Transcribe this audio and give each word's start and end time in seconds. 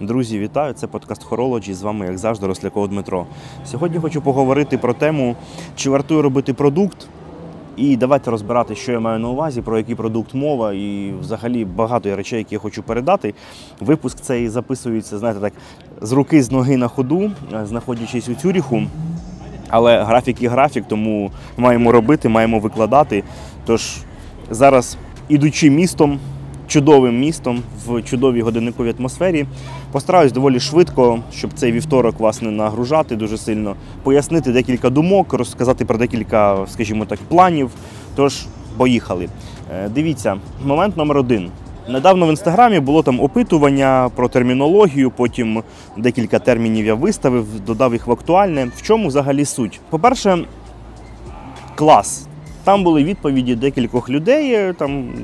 Друзі, 0.00 0.38
вітаю! 0.38 0.72
Це 0.72 0.86
подкаст 0.86 1.24
Хорологі. 1.24 1.74
З 1.74 1.82
вами, 1.82 2.06
як 2.06 2.18
завжди, 2.18 2.46
Росляков 2.46 2.88
Дмитро. 2.88 3.26
Сьогодні 3.66 3.98
хочу 3.98 4.22
поговорити 4.22 4.78
про 4.78 4.94
тему, 4.94 5.36
чи 5.76 5.90
вартує 5.90 6.22
робити 6.22 6.54
продукт. 6.54 7.08
І 7.76 7.96
давайте 7.96 8.30
розбирати, 8.30 8.74
що 8.74 8.92
я 8.92 9.00
маю 9.00 9.18
на 9.18 9.28
увазі, 9.28 9.62
про 9.62 9.78
який 9.78 9.94
продукт 9.94 10.34
мова, 10.34 10.72
і 10.72 11.12
взагалі 11.20 11.64
багато 11.64 12.16
речей, 12.16 12.38
які 12.38 12.54
я 12.54 12.58
хочу 12.58 12.82
передати. 12.82 13.34
Випуск 13.80 14.20
цей 14.20 14.48
записується, 14.48 15.18
знаєте, 15.18 15.40
так, 15.40 15.52
з 16.00 16.12
руки, 16.12 16.42
з 16.42 16.50
ноги 16.50 16.76
на 16.76 16.88
ходу, 16.88 17.30
е, 17.54 17.66
знаходячись 17.66 18.28
у 18.28 18.34
Цюріху. 18.34 18.82
Але 19.68 20.04
графік 20.04 20.42
і 20.42 20.46
графік, 20.46 20.84
тому 20.88 21.30
маємо 21.56 21.92
робити, 21.92 22.28
маємо 22.28 22.58
викладати. 22.58 23.24
Тож 23.66 23.96
зараз, 24.50 24.96
ідучи 25.28 25.70
містом, 25.70 26.20
чудовим 26.66 27.18
містом 27.20 27.62
в 27.86 28.02
чудовій 28.02 28.40
годинниковій 28.40 28.94
атмосфері, 28.98 29.46
постараюсь 29.92 30.32
доволі 30.32 30.60
швидко, 30.60 31.18
щоб 31.32 31.50
цей 31.54 31.72
вівторок 31.72 32.20
вас 32.20 32.42
не 32.42 32.50
нагружати 32.50 33.16
дуже 33.16 33.38
сильно, 33.38 33.76
пояснити 34.02 34.52
декілька 34.52 34.90
думок, 34.90 35.32
розказати 35.32 35.84
про 35.84 35.98
декілька, 35.98 36.66
скажімо 36.66 37.04
так, 37.04 37.18
планів. 37.28 37.70
Тож, 38.16 38.46
поїхали. 38.76 39.28
Е, 39.74 39.88
Дивіться, 39.88 40.36
момент 40.64 40.96
номер 40.96 41.16
один. 41.16 41.50
Недавно 41.88 42.26
в 42.26 42.30
інстаграмі 42.30 42.80
було 42.80 43.02
там 43.02 43.20
опитування 43.20 44.10
про 44.16 44.28
термінологію, 44.28 45.10
потім 45.10 45.62
декілька 45.96 46.38
термінів 46.38 46.86
я 46.86 46.94
виставив, 46.94 47.46
додав 47.66 47.92
їх 47.92 48.06
в 48.06 48.12
актуальне. 48.12 48.70
В 48.76 48.82
чому 48.82 49.08
взагалі 49.08 49.44
суть? 49.44 49.80
По-перше, 49.90 50.38
клас. 51.74 52.26
Там 52.66 52.84
були 52.84 53.04
відповіді 53.04 53.54
декількох 53.54 54.10
людей 54.10 54.52
е, 54.52 54.72
там, 54.72 55.14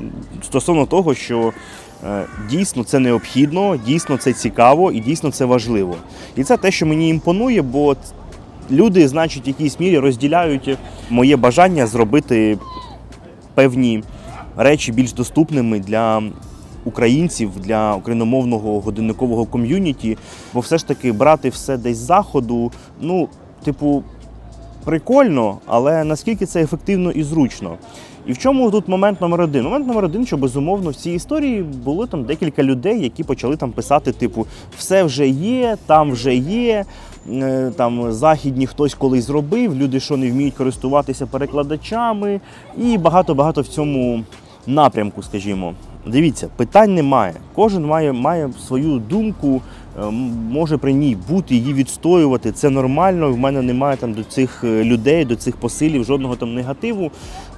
стосовно 0.43 0.87
того, 0.87 1.15
що 1.15 1.53
е, 2.05 2.25
дійсно 2.51 2.85
це 2.85 2.99
необхідно, 2.99 3.77
дійсно 3.77 4.17
це 4.17 4.33
цікаво 4.33 4.93
і 4.93 5.01
дійсно 5.01 5.31
це 5.31 5.45
важливо. 5.45 5.97
І 6.37 6.45
це 6.45 6.57
те, 6.57 6.71
що 6.71 6.87
мені 6.87 7.09
імпонує, 7.09 7.63
бо 7.63 7.97
люди, 8.71 9.09
значить, 9.09 9.47
в 9.47 9.49
якійсь 9.49 9.81
мірі 9.81 9.99
розділяють 9.99 10.79
моє 11.11 11.37
бажання 11.37 11.87
зробити 11.87 12.59
певні 13.55 14.03
речі 14.57 14.93
більш 14.93 15.13
доступними 15.13 15.81
для 15.81 16.23
українців, 16.85 17.51
для 17.61 17.95
україномовного 17.95 18.81
годинникового 18.81 19.45
ком'юніті, 19.45 20.19
бо 20.55 20.61
все 20.61 20.79
ж 20.79 20.87
таки 20.87 21.13
брати 21.13 21.49
все 21.49 21.77
десь 21.77 21.97
з 21.97 22.07
заходу, 22.07 22.73
ну, 23.01 23.29
типу, 23.65 24.05
прикольно, 24.85 25.59
але 25.67 26.05
наскільки 26.05 26.47
це 26.47 26.63
ефективно 26.63 27.11
і 27.11 27.23
зручно. 27.23 27.77
І 28.27 28.33
в 28.33 28.39
чому 28.39 28.71
тут 28.71 28.89
момент 28.89 29.21
номер 29.21 29.41
один? 29.41 29.65
Момент 29.65 29.87
номер 29.87 30.05
один, 30.05 30.27
що 30.27 30.37
безумовно 30.37 30.91
в 30.91 30.95
цій 30.95 31.11
історії 31.11 31.63
було 31.63 32.07
там 32.07 32.25
декілька 32.25 32.63
людей, 32.63 33.03
які 33.03 33.25
почали 33.25 33.57
там 33.57 33.73
писати, 33.73 34.13
типу, 34.13 34.47
все 34.79 35.03
вже 35.05 35.29
є, 35.29 35.77
там 35.87 36.13
вже 36.13 36.35
є. 36.35 36.85
е, 37.33 37.73
Там 37.77 38.13
західні 38.13 38.67
хтось 38.67 38.95
колись 38.95 39.25
зробив, 39.25 39.75
люди, 39.75 40.01
що 40.01 40.17
не 40.17 40.31
вміють 40.31 40.55
користуватися 40.55 41.27
перекладачами, 41.27 42.41
і 42.79 42.99
багато-багато 42.99 43.61
в 43.61 43.67
цьому 43.69 44.23
напрямку, 44.67 45.23
скажімо. 45.23 45.75
Дивіться, 46.07 46.49
питань 46.57 46.95
немає. 46.95 47.35
Кожен 47.55 47.85
має, 47.87 48.13
має 48.13 48.51
свою 48.67 48.99
думку, 48.99 49.61
може 50.51 50.77
при 50.77 50.93
ній 50.93 51.17
бути, 51.29 51.55
її 51.55 51.75
відстоювати. 51.75 52.53
Це 52.53 52.71
нормально. 52.71 53.33
В 53.33 53.39
мене 53.39 53.63
немає 53.63 53.97
там 53.97 54.13
до 54.13 54.25
цих 54.25 54.65
е, 54.65 54.85
людей, 54.85 55.25
до 55.25 55.37
цих 55.37 55.57
посилів 55.57 56.05
жодного 56.05 56.37
там 56.37 56.55
негативу. 56.55 57.11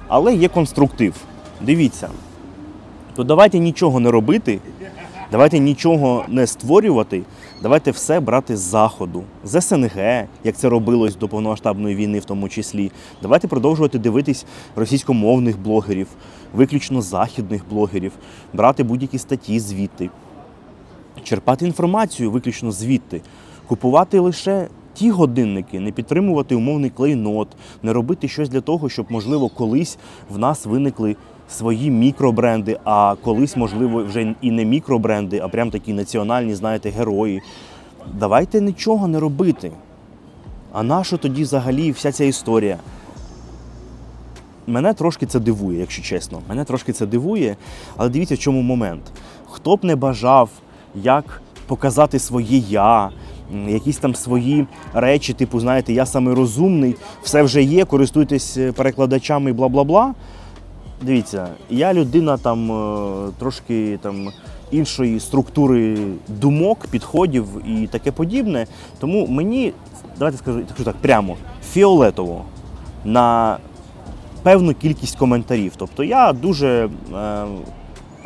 Але 0.07 0.35
є 0.35 0.47
конструктив. 0.47 1.13
Дивіться, 1.61 2.09
то 3.15 3.23
давайте 3.23 3.59
нічого 3.59 3.99
не 3.99 4.11
робити, 4.11 4.59
давайте 5.31 5.59
нічого 5.59 6.25
не 6.27 6.47
створювати, 6.47 7.21
давайте 7.61 7.91
все 7.91 8.19
брати 8.19 8.57
з 8.57 8.59
заходу, 8.59 9.23
з 9.43 9.61
СНГ, 9.61 10.27
як 10.43 10.55
це 10.55 10.69
робилось 10.69 11.15
до 11.15 11.27
повномасштабної 11.27 11.95
війни, 11.95 12.19
в 12.19 12.25
тому 12.25 12.49
числі. 12.49 12.91
Давайте 13.21 13.47
продовжувати 13.47 13.99
дивитись 13.99 14.45
російськомовних 14.75 15.59
блогерів, 15.59 16.07
виключно 16.53 17.01
західних 17.01 17.61
блогерів, 17.69 18.11
брати 18.53 18.83
будь-які 18.83 19.17
статті 19.17 19.59
звідти, 19.59 20.09
черпати 21.25 21.65
інформацію 21.65 22.31
виключно 22.31 22.71
звідти, 22.71 23.21
купувати 23.67 24.19
лише. 24.19 24.67
Ті 24.93 25.11
годинники, 25.11 25.79
не 25.79 25.91
підтримувати 25.91 26.55
умовний 26.55 26.89
клейнот, 26.89 27.47
не 27.83 27.93
робити 27.93 28.27
щось 28.27 28.49
для 28.49 28.61
того, 28.61 28.89
щоб, 28.89 29.05
можливо, 29.09 29.49
колись 29.49 29.97
в 30.29 30.37
нас 30.37 30.65
виникли 30.65 31.15
свої 31.49 31.91
мікробренди, 31.91 32.79
а 32.83 33.15
колись, 33.23 33.57
можливо, 33.57 34.03
вже 34.03 34.35
і 34.41 34.51
не 34.51 34.65
мікробренди, 34.65 35.39
а 35.39 35.47
прям 35.47 35.71
такі 35.71 35.93
національні, 35.93 36.55
знаєте, 36.55 36.89
герої. 36.89 37.41
Давайте 38.13 38.61
нічого 38.61 39.07
не 39.07 39.19
робити. 39.19 39.71
А 40.73 40.83
нащо 40.83 41.17
тоді 41.17 41.43
взагалі 41.43 41.91
вся 41.91 42.11
ця 42.11 42.23
історія? 42.23 42.77
Мене 44.67 44.93
трошки 44.93 45.25
це 45.25 45.39
дивує, 45.39 45.79
якщо 45.79 46.01
чесно. 46.01 46.41
Мене 46.49 46.63
трошки 46.63 46.93
це 46.93 47.05
дивує, 47.05 47.57
але 47.97 48.09
дивіться, 48.09 48.35
в 48.35 48.39
чому 48.39 48.61
момент. 48.61 49.03
Хто 49.49 49.75
б 49.75 49.85
не 49.85 49.95
бажав, 49.95 50.49
як 50.95 51.41
показати 51.67 52.19
своє 52.19 52.57
я, 52.57 53.09
якісь 53.67 53.97
там 53.97 54.15
свої 54.15 54.67
речі, 54.93 55.33
типу, 55.33 55.59
знаєте, 55.59 55.93
я 55.93 56.05
самий 56.05 56.33
розумний, 56.33 56.95
все 57.23 57.43
вже 57.43 57.63
є, 57.63 57.85
користуйтесь 57.85 58.57
е, 58.57 58.71
перекладачами 58.71 59.53
бла-бла-бла. 59.53 60.13
Дивіться, 61.01 61.47
я 61.69 61.93
людина 61.93 62.37
там 62.37 62.71
е, 62.71 63.31
трошки 63.39 63.99
там 64.01 64.29
іншої 64.71 65.19
структури 65.19 65.97
думок, 66.27 66.87
підходів 66.91 67.45
і 67.67 67.87
таке 67.87 68.11
подібне. 68.11 68.67
Тому 68.99 69.27
мені, 69.27 69.73
давайте 70.19 70.37
скажу, 70.37 70.61
скажу 70.69 70.83
так 70.83 70.95
прямо, 70.95 71.35
фіолетово 71.71 72.45
на 73.05 73.57
певну 74.43 74.73
кількість 74.73 75.17
коментарів. 75.17 75.73
Тобто 75.77 76.03
я 76.03 76.33
дуже 76.33 76.89
е, 77.13 77.45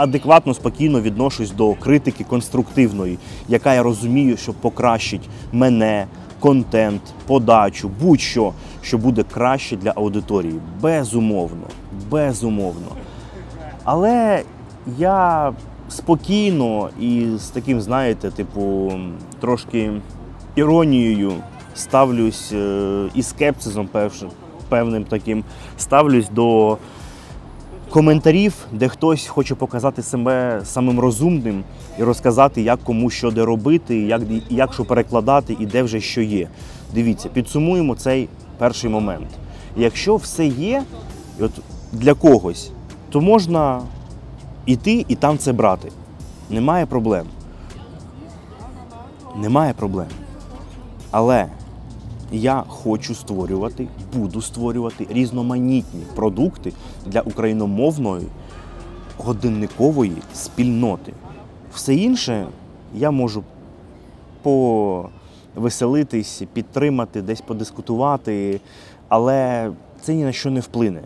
адекватно, 0.04 0.54
спокійно 0.54 1.02
відношусь 1.02 1.52
до 1.52 1.74
критики 1.74 2.24
конструктивної, 2.24 3.18
яка 3.48 3.74
я 3.74 3.84
розумію, 3.84 4.38
що 4.38 4.54
покращить 4.54 5.30
мене, 5.52 6.08
контент, 6.40 7.02
подачу, 7.28 7.92
будь-що, 8.02 8.54
що 8.82 8.98
буде 8.98 9.24
краще 9.34 9.78
для 9.78 9.94
аудиторії. 9.96 10.60
Безумовно, 10.82 11.64
безумовно. 12.12 12.88
Але 13.84 14.44
я 14.98 15.52
спокійно 15.90 16.90
і 17.00 17.26
з 17.38 17.48
таким, 17.48 17.82
знаєте, 17.82 18.32
типу, 18.32 18.92
трошки 19.42 19.92
іронією 20.56 21.34
ставлюсь 21.76 22.52
е, 22.54 23.10
і 23.16 23.24
скепсисом 23.24 23.90
певш- 23.94 24.28
певним 24.70 25.04
таким 25.04 25.44
ставлюсь 25.78 26.30
до 26.30 26.78
коментарів, 27.90 28.54
де 28.72 28.88
хтось 28.88 29.28
хоче 29.28 29.56
показати 29.56 30.02
себе 30.02 30.62
самим 30.64 31.00
розумним 31.00 31.64
і 32.00 32.04
розказати, 32.04 32.62
як 32.62 32.80
кому 32.84 33.10
що 33.10 33.32
де 33.32 33.46
робити, 33.46 34.00
як, 34.00 34.22
як 34.50 34.74
що 34.74 34.86
перекладати 34.86 35.58
і 35.60 35.66
де 35.66 35.84
вже 35.84 36.02
що 36.02 36.22
є. 36.22 36.48
Дивіться, 36.94 37.30
підсумуємо 37.30 37.96
цей 37.96 38.30
перший 38.58 38.90
момент. 38.90 39.28
Якщо 39.78 40.16
все 40.16 40.46
є 40.48 40.84
от 41.40 41.52
для 41.92 42.14
когось, 42.14 42.72
то 43.10 43.22
можна 43.22 43.82
іти 44.66 45.06
і 45.08 45.16
там 45.16 45.38
це 45.38 45.54
брати. 45.54 45.92
Немає 46.50 46.86
проблем. 46.86 47.26
Немає 49.38 49.74
проблем. 49.74 50.08
Але 51.12 51.46
я 52.32 52.64
хочу 52.68 53.16
створювати, 53.16 53.88
буду 54.14 54.42
створювати 54.42 55.08
різноманітні 55.10 56.02
продукти 56.16 56.74
для 57.06 57.22
україномовної 57.22 58.26
годинникової 59.18 60.16
спільноти. 60.34 61.14
Все 61.74 61.96
інше 61.96 62.48
я 62.96 63.12
можу 63.12 63.44
повеселитись, 64.42 66.44
підтримати, 66.54 67.22
десь 67.22 67.42
подискутувати, 67.42 68.62
але 69.08 69.72
це 70.02 70.14
ні 70.14 70.24
на 70.24 70.32
що 70.32 70.52
не 70.52 70.60
вплине. 70.60 71.02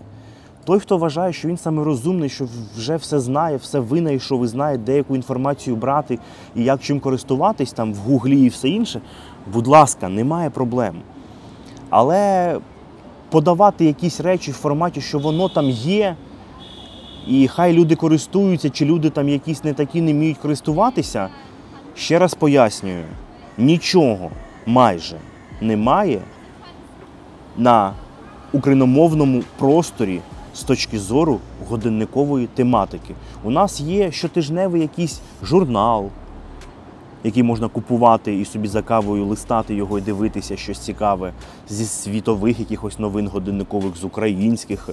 Той, 0.66 0.80
хто 0.80 0.98
вважає, 0.98 1.34
що 1.34 1.48
він 1.48 1.58
саме 1.58 1.84
розумний, 1.84 2.30
що 2.30 2.48
вже 2.78 2.96
все 2.96 3.20
знає, 3.20 3.58
все 3.58 3.80
винайшов 3.80 4.44
і 4.44 4.48
знає, 4.48 4.78
де 4.78 4.96
яку 4.96 5.16
інформацію 5.16 5.76
брати 5.76 6.20
і 6.56 6.64
як 6.64 6.82
чим 6.82 7.00
користуватись 7.00 7.74
там 7.74 7.94
в 7.94 7.98
гуглі 7.98 8.42
і 8.42 8.48
все 8.48 8.70
інше, 8.70 9.02
будь 9.54 9.68
ласка, 9.68 10.10
немає 10.10 10.50
проблем. 10.50 10.96
Але 11.90 12.60
подавати 13.30 13.86
якісь 13.86 14.20
речі 14.20 14.52
в 14.52 14.54
форматі, 14.54 15.02
що 15.02 15.20
воно 15.20 15.50
там 15.50 15.70
є, 15.70 16.16
і 17.28 17.48
хай 17.48 17.74
люди 17.74 17.96
користуються, 17.96 18.70
чи 18.70 18.86
люди 18.86 19.10
там 19.10 19.30
якісь 19.30 19.64
не 19.64 19.74
такі 19.74 20.02
не 20.02 20.14
вміють 20.14 20.38
користуватися, 20.38 21.30
ще 21.96 22.20
раз 22.20 22.34
пояснюю, 22.34 23.04
нічого 23.58 24.32
майже 24.66 25.18
немає 25.62 26.22
на 27.58 27.94
україномовному 28.54 29.44
просторі 29.58 30.22
з 30.54 30.64
точки 30.64 31.00
зору 31.00 31.40
годинникової 31.70 32.48
тематики. 32.48 33.16
У 33.44 33.52
нас 33.52 33.82
є 33.82 34.12
щотижневий 34.12 34.82
якийсь 34.82 35.22
журнал, 35.44 36.10
який 37.24 37.44
можна 37.44 37.68
купувати 37.68 38.40
і 38.40 38.46
собі 38.46 38.68
за 38.68 38.82
кавою 38.82 39.26
листати 39.26 39.76
його 39.76 39.98
і 39.98 40.02
дивитися 40.02 40.58
щось 40.58 40.80
цікаве 40.80 41.34
зі 41.70 41.86
світових 41.86 42.60
якихось 42.60 43.00
новин 43.00 43.28
годинникових, 43.28 43.98
з 43.98 44.04
українських. 44.04 44.90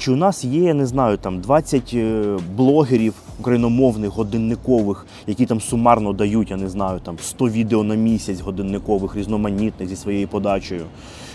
Чи 0.00 0.12
у 0.12 0.16
нас 0.16 0.44
є, 0.44 0.62
я 0.62 0.74
не 0.74 0.86
знаю, 0.86 1.16
там 1.16 1.40
20 1.40 1.90
е, 1.94 2.24
блогерів 2.56 3.14
україномовних 3.40 4.10
годинникових, 4.10 5.06
які 5.26 5.46
там 5.46 5.60
сумарно 5.60 6.12
дають, 6.12 6.50
я 6.50 6.56
не 6.56 6.68
знаю, 6.68 7.00
там 7.00 7.18
100 7.18 7.48
відео 7.48 7.82
на 7.82 7.94
місяць 7.94 8.40
годинникових, 8.40 9.16
різноманітних 9.16 9.88
зі 9.88 9.96
своєю 9.96 10.28
подачею? 10.28 10.84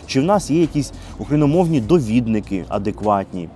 Чи 0.08 0.22
в 0.22 0.24
нас 0.24 0.52
є 0.52 0.62
якісь 0.62 0.94
україномовні 1.20 1.82
довідники 1.82 2.66
адекватні? 2.68 3.50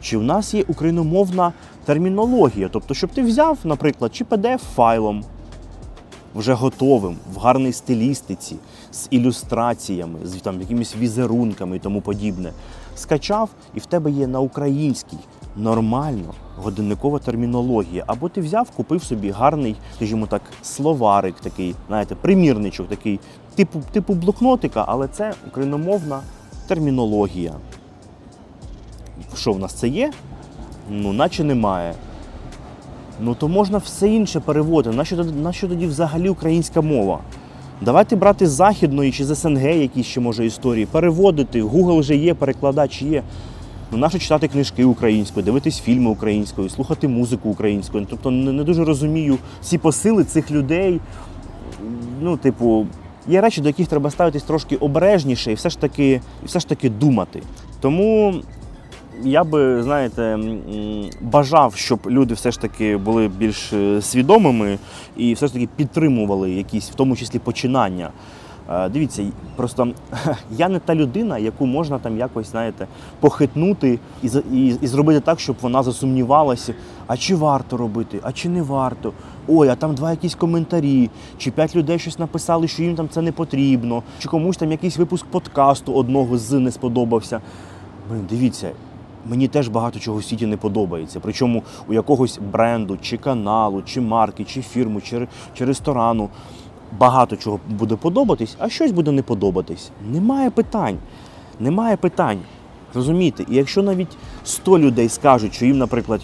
Чи 0.00 0.18
в 0.18 0.22
нас 0.22 0.54
є 0.54 0.64
україномовна 0.68 1.52
термінологія? 1.84 2.68
Тобто, 2.72 2.94
щоб 2.94 3.10
ти 3.10 3.22
взяв, 3.22 3.58
наприклад, 3.64 4.14
чи 4.14 4.24
pdf 4.24 4.60
файлом 4.74 5.24
вже 6.34 6.52
готовим, 6.52 7.16
в 7.34 7.38
гарній 7.38 7.72
стилістиці, 7.72 8.56
з 8.92 9.06
ілюстраціями, 9.10 10.18
з 10.24 10.34
там 10.34 10.60
якимись 10.60 10.96
візерунками 10.96 11.76
і 11.76 11.78
тому 11.78 12.00
подібне. 12.00 12.52
Скачав, 12.96 13.50
і 13.74 13.80
в 13.80 13.86
тебе 13.86 14.10
є 14.10 14.26
на 14.26 14.40
українській 14.40 15.18
нормально 15.56 16.34
годинникова 16.56 17.18
термінологія. 17.18 18.04
Або 18.06 18.28
ти 18.28 18.40
взяв, 18.40 18.70
купив 18.70 19.02
собі 19.02 19.30
гарний, 19.30 19.76
скажімо 19.96 20.26
так, 20.26 20.42
словарик 20.62 21.34
такий, 21.40 21.74
знаєте, 21.88 22.14
примірничок 22.14 22.88
такий, 22.88 23.20
типу, 23.54 23.82
типу 23.92 24.14
блокнотика, 24.14 24.84
але 24.88 25.08
це 25.08 25.34
україномовна 25.46 26.20
термінологія. 26.66 27.52
Що 29.34 29.52
в 29.52 29.58
нас 29.58 29.72
це 29.72 29.88
є? 29.88 30.12
Ну, 30.90 31.12
наче 31.12 31.44
немає. 31.44 31.94
Ну 33.20 33.34
то 33.34 33.48
можна 33.48 33.78
все 33.78 34.08
інше 34.08 34.40
переводити. 34.40 34.96
Нащо, 34.96 35.16
нащо 35.24 35.68
тоді 35.68 35.86
взагалі 35.86 36.28
українська 36.28 36.80
мова? 36.80 37.20
Давайте 37.84 38.16
брати 38.16 38.46
з 38.46 38.50
західної 38.50 39.12
чи 39.12 39.24
з 39.24 39.34
СНГ 39.34 39.62
якісь 39.62 40.06
ще 40.06 40.20
може 40.20 40.46
історії, 40.46 40.86
переводити. 40.86 41.62
Google 41.62 41.98
вже 41.98 42.16
є, 42.16 42.34
перекладач 42.34 43.02
є. 43.02 43.22
Ну, 43.92 43.98
нащо 43.98 44.18
читати 44.18 44.48
книжки 44.48 44.84
українською, 44.84 45.44
дивитись 45.44 45.80
фільми 45.80 46.10
українською, 46.10 46.68
слухати 46.68 47.08
музику 47.08 47.50
українською. 47.50 48.06
Тобто 48.10 48.30
не, 48.30 48.64
дуже 48.64 48.84
розумію 48.84 49.38
ці 49.60 49.78
посили 49.78 50.24
цих 50.24 50.50
людей. 50.50 51.00
Ну, 52.20 52.36
типу, 52.36 52.86
є 53.28 53.40
речі, 53.40 53.60
до 53.60 53.68
яких 53.68 53.88
треба 53.88 54.10
ставитись 54.10 54.42
трошки 54.42 54.76
обережніше 54.76 55.52
і 55.52 55.54
все 55.54 55.70
ж 55.70 55.80
таки, 55.80 56.20
і 56.42 56.46
все 56.46 56.60
ж 56.60 56.68
таки 56.68 56.90
думати. 56.90 57.42
Тому 57.80 58.34
я 59.22 59.44
би, 59.44 59.82
знаєте, 59.82 60.38
бажав, 61.20 61.74
щоб 61.74 61.98
люди 62.06 62.34
все 62.34 62.50
ж 62.50 62.60
таки 62.60 62.96
були 62.96 63.28
більш 63.28 63.72
е, 63.72 64.02
свідомими 64.02 64.78
і 65.16 65.34
все 65.34 65.46
ж 65.46 65.52
таки 65.52 65.68
підтримували 65.76 66.50
якісь, 66.50 66.90
в 66.90 66.94
тому 66.94 67.16
числі, 67.16 67.38
починання. 67.38 68.10
Е, 68.70 68.88
Дивіться, 68.88 69.24
просто 69.56 69.88
я 70.50 70.68
не 70.68 70.78
та 70.78 70.94
людина, 70.94 71.38
яку 71.38 71.66
можна 71.66 71.98
там 71.98 72.18
якось, 72.18 72.50
знаєте, 72.50 72.86
похитнути 73.20 73.98
і, 74.22 74.26
і, 74.52 74.66
і 74.82 74.86
зробити 74.86 75.20
так, 75.20 75.40
щоб 75.40 75.56
вона 75.60 75.82
засумнівалася, 75.82 76.74
а 77.06 77.16
чи 77.16 77.34
варто 77.34 77.76
робити, 77.76 78.20
а 78.22 78.32
чи 78.32 78.48
не 78.48 78.62
варто. 78.62 79.12
Ой, 79.48 79.68
а 79.68 79.74
там 79.74 79.94
два 79.94 80.10
якісь 80.10 80.34
коментарі, 80.34 81.10
чи 81.38 81.50
п'ять 81.50 81.76
людей 81.76 81.98
щось 81.98 82.18
написали, 82.18 82.68
що 82.68 82.82
їм 82.82 82.94
там 82.94 83.08
це 83.08 83.22
не 83.22 83.32
потрібно, 83.32 84.02
чи 84.18 84.28
комусь 84.28 84.56
там 84.56 84.70
якийсь 84.70 84.96
випуск 84.96 85.26
подкасту 85.26 85.92
одного 85.92 86.38
з 86.38 86.52
не 86.52 86.70
сподобався. 86.70 87.40
Блин, 88.08 88.26
дивіться, 88.30 88.70
мені 89.26 89.48
теж 89.48 89.68
багато 89.68 89.98
чого 89.98 90.18
в 90.18 90.24
світі 90.24 90.46
не 90.46 90.56
подобається. 90.56 91.20
Причому 91.20 91.62
у 91.88 91.92
якогось 91.92 92.38
бренду, 92.52 92.98
чи 93.02 93.16
каналу, 93.16 93.82
чи 93.82 94.00
марки, 94.00 94.44
чи 94.44 94.62
фірму, 94.62 95.00
чи, 95.00 95.28
чи 95.54 95.64
ресторану 95.64 96.28
багато 96.98 97.36
чого 97.36 97.60
буде 97.68 97.96
подобатись, 97.96 98.56
а 98.58 98.68
щось 98.68 98.92
буде 98.92 99.12
не 99.12 99.22
подобатись. 99.22 99.90
Немає 100.12 100.50
питань. 100.50 100.98
Немає 101.60 101.96
питань. 101.96 102.38
Розумієте? 102.94 103.44
І 103.50 103.54
якщо 103.54 103.82
навіть 103.82 104.16
100 104.44 104.78
людей 104.78 105.08
скажуть, 105.08 105.54
що 105.54 105.66
їм, 105.66 105.78
наприклад, 105.78 106.20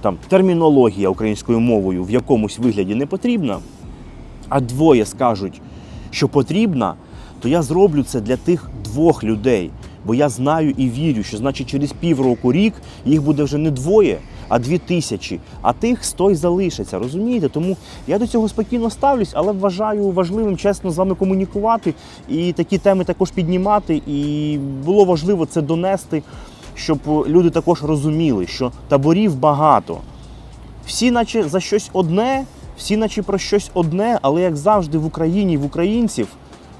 там 0.00 0.16
термінологія 0.28 1.08
українською 1.08 1.60
мовою 1.60 2.04
в 2.04 2.10
якомусь 2.10 2.58
вигляді 2.58 2.94
не 2.94 3.06
потрібна, 3.06 3.58
а 4.48 4.60
двоє 4.60 5.06
скажуть, 5.06 5.60
що 6.10 6.28
потрібна, 6.28 6.94
то 7.40 7.48
я 7.48 7.62
зроблю 7.62 8.02
це 8.02 8.20
для 8.20 8.36
тих 8.36 8.70
двох 8.84 9.24
людей. 9.24 9.70
Бо 10.04 10.14
я 10.14 10.28
знаю 10.28 10.74
і 10.76 10.88
вірю, 10.88 11.22
що 11.22 11.36
значить 11.36 11.66
через 11.66 11.92
півроку 11.92 12.52
рік 12.52 12.74
їх 13.04 13.22
буде 13.22 13.42
вже 13.42 13.58
не 13.58 13.70
двоє, 13.70 14.18
а 14.48 14.58
дві 14.58 14.78
тисячі, 14.78 15.40
а 15.62 15.72
тих 15.72 16.04
сто 16.04 16.30
й 16.30 16.34
залишиться. 16.34 16.98
Розумієте? 16.98 17.48
Тому 17.48 17.76
я 18.06 18.18
до 18.18 18.26
цього 18.26 18.48
спокійно 18.48 18.90
ставлюсь, 18.90 19.30
але 19.32 19.52
вважаю 19.52 20.10
важливим 20.10 20.56
чесно 20.56 20.90
з 20.90 20.96
вами 20.96 21.14
комунікувати 21.14 21.94
і 22.28 22.52
такі 22.52 22.78
теми 22.78 23.04
також 23.04 23.30
піднімати. 23.30 24.02
І 24.06 24.58
було 24.84 25.04
важливо 25.04 25.46
це 25.46 25.62
донести, 25.62 26.22
щоб 26.74 26.98
люди 27.06 27.50
також 27.50 27.82
розуміли, 27.82 28.46
що 28.46 28.72
таборів 28.88 29.36
багато. 29.36 29.98
Всі, 30.86 31.10
наче 31.10 31.48
за 31.48 31.60
щось 31.60 31.90
одне, 31.92 32.44
всі, 32.76 32.96
наче 32.96 33.22
про 33.22 33.38
щось 33.38 33.70
одне, 33.74 34.18
але 34.22 34.42
як 34.42 34.56
завжди 34.56 34.98
в 34.98 35.06
Україні, 35.06 35.56
в 35.56 35.64
українців, 35.64 36.28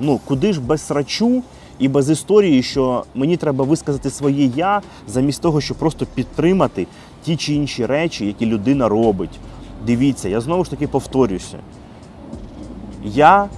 ну 0.01 0.21
куди 0.25 0.53
ж 0.53 0.61
без 0.61 0.83
срачу 0.87 1.43
і 1.79 1.89
без 1.89 2.11
історії, 2.11 2.63
що 2.63 3.05
мені 3.15 3.37
треба 3.37 3.65
висказати 3.65 4.11
своє 4.11 4.51
я, 4.57 4.83
замість 5.09 5.43
того, 5.43 5.61
щоб 5.61 5.77
просто 5.77 6.07
підтримати 6.07 6.87
ті 7.23 7.37
чи 7.37 7.55
інші 7.55 7.87
речі, 7.87 8.27
які 8.27 8.47
людина 8.47 8.89
робить. 8.89 9.39
Дивіться, 9.87 10.29
я 10.29 10.41
знову 10.41 10.65
ж 10.65 10.71
таки 10.71 10.87
повторюся. 10.87 11.59
Я 13.05 13.49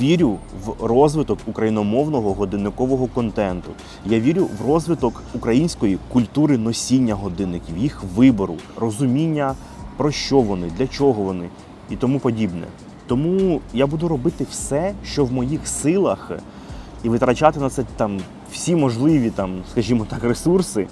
вірю 0.00 0.38
в 0.64 0.86
розвиток 0.86 1.38
україномовного 1.46 2.32
годинникового 2.32 3.06
контенту. 3.06 3.70
Я 4.06 4.20
вірю 4.20 4.48
в 4.60 4.68
розвиток 4.68 5.22
української 5.34 5.98
культури 6.12 6.58
носіння 6.58 7.14
годинників, 7.14 7.78
їх 7.78 8.02
вибору, 8.16 8.56
розуміння, 8.76 9.54
про 9.96 10.10
що 10.10 10.40
вони, 10.40 10.70
для 10.78 10.86
чого 10.86 11.22
вони 11.22 11.48
і 11.90 11.96
тому 11.96 12.18
подібне. 12.18 12.66
Тому 13.06 13.60
я 13.74 13.86
буду 13.86 14.08
робити 14.08 14.46
все, 14.50 14.94
що 15.04 15.24
в 15.24 15.32
моїх 15.32 15.68
силах, 15.68 16.30
і 17.04 17.08
витрачати 17.08 17.60
на 17.60 17.70
це 17.70 17.84
там 17.96 18.18
всі 18.52 18.76
можливі, 18.76 19.30
там, 19.30 19.50
скажімо 19.70 20.06
так, 20.10 20.24
ресурси, 20.24 20.86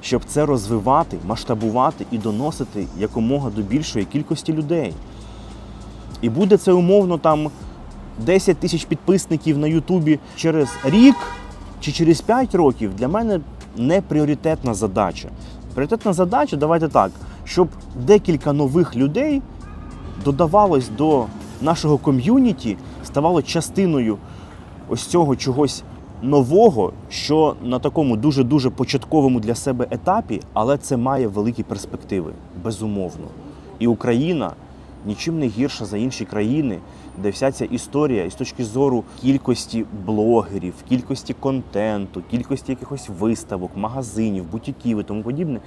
щоб 0.00 0.24
це 0.24 0.46
розвивати, 0.46 1.18
масштабувати 1.26 2.06
і 2.10 2.18
доносити 2.18 2.86
якомога 2.98 3.50
до 3.50 3.62
більшої 3.62 4.04
кількості 4.04 4.52
людей. 4.52 4.94
І 6.22 6.28
буде 6.28 6.56
це 6.56 6.72
умовно 6.72 7.18
там 7.18 7.50
10 8.18 8.56
тисяч 8.56 8.84
підписників 8.84 9.58
на 9.58 9.66
Ютубі 9.66 10.18
через 10.36 10.68
рік 10.84 11.16
чи 11.80 11.92
через 11.92 12.20
5 12.20 12.54
років 12.54 12.94
для 12.94 13.08
мене 13.08 13.40
не 13.76 14.00
пріоритетна 14.00 14.74
задача. 14.74 15.28
Пріоритетна 15.74 16.12
задача, 16.12 16.56
давайте 16.56 16.88
так, 16.88 17.10
щоб 17.44 17.68
декілька 17.96 18.52
нових 18.52 18.96
людей 18.96 19.42
додавалось 20.24 20.88
до 20.88 21.26
нашого 21.60 21.98
ком'юніті, 21.98 22.76
ставало 23.04 23.42
частиною 23.42 24.18
ось 24.88 25.06
цього 25.06 25.36
чогось 25.36 25.84
нового, 26.22 26.92
що 27.10 27.56
на 27.62 27.78
такому 27.78 28.16
дуже-дуже 28.16 28.70
початковому 28.70 29.40
для 29.40 29.54
себе 29.54 29.86
етапі, 29.90 30.40
але 30.52 30.78
це 30.78 30.96
має 30.96 31.28
великі 31.28 31.62
перспективи, 31.62 32.32
безумовно. 32.64 33.26
І 33.78 33.86
Україна 33.86 34.52
нічим 35.06 35.38
не 35.38 35.46
гірша 35.46 35.84
за 35.84 35.96
інші 35.96 36.24
країни, 36.24 36.78
де 37.22 37.30
вся 37.30 37.52
ця 37.52 37.64
історія, 37.64 38.24
і 38.24 38.30
з 38.30 38.34
точки 38.34 38.64
зору 38.64 39.04
кількості 39.20 39.84
блогерів, 40.06 40.74
кількості 40.88 41.34
контенту, 41.34 42.22
кількості 42.30 42.72
якихось 42.72 43.08
виставок, 43.20 43.70
магазинів, 43.76 44.44
бутіків 44.52 45.00
і 45.00 45.02
тому 45.02 45.22
подібне, 45.22 45.60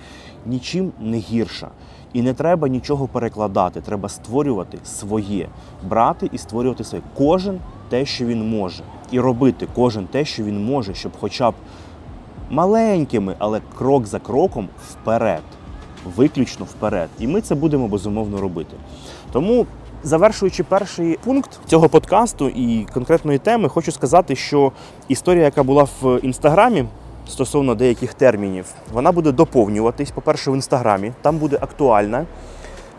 нічим 0.46 0.92
не 1.00 1.18
гірша. 1.18 1.70
І 2.14 2.22
не 2.22 2.34
треба 2.34 2.68
нічого 2.68 3.08
перекладати, 3.08 3.82
треба 3.82 4.10
створювати 4.10 4.78
своє, 4.84 5.48
брати 5.90 6.30
і 6.32 6.38
створювати 6.38 6.84
своє. 6.84 7.04
Кожен 7.18 7.60
те, 7.90 8.06
що 8.06 8.26
він 8.26 8.50
може, 8.50 8.84
і 9.12 9.20
робити 9.20 9.68
кожен 9.76 10.08
те, 10.08 10.26
що 10.26 10.44
він 10.44 10.66
може, 10.66 10.94
щоб 10.94 11.12
хоча 11.20 11.52
б 11.52 11.54
маленькими, 12.50 13.36
але 13.40 13.62
крок 13.78 14.06
за 14.06 14.20
кроком 14.20 14.70
вперед, 14.90 15.42
виключно 16.16 16.66
вперед. 16.66 17.10
І 17.20 17.28
ми 17.28 17.42
це 17.42 17.56
будемо 17.56 17.88
безумовно 17.88 18.42
робити. 18.42 18.76
Тому, 19.32 19.66
завершуючи 20.04 20.64
перший 20.64 21.20
пункт 21.24 21.60
цього 21.66 21.90
подкасту 21.90 22.50
і 22.50 22.88
конкретної 22.94 23.40
теми, 23.40 23.70
хочу 23.70 23.92
сказати, 23.92 24.36
що 24.36 24.72
історія, 25.08 25.44
яка 25.44 25.64
була 25.64 25.88
в 26.02 26.20
інстаграмі. 26.24 26.86
Стосовно 27.30 27.76
деяких 27.76 28.14
термінів, 28.14 28.66
вона 28.94 29.12
буде 29.12 29.32
доповнюватись. 29.32 30.12
По-перше, 30.12 30.52
в 30.52 30.56
інстаграмі 30.56 31.12
там 31.22 31.38
буде 31.38 31.58
актуальна. 31.62 32.26